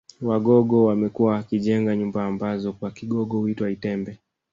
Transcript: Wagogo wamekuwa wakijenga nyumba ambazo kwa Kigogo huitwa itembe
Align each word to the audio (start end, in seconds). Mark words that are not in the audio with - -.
Wagogo 0.21 0.85
wamekuwa 0.85 1.33
wakijenga 1.33 1.95
nyumba 1.95 2.25
ambazo 2.25 2.73
kwa 2.73 2.91
Kigogo 2.91 3.37
huitwa 3.37 3.71
itembe 3.71 4.17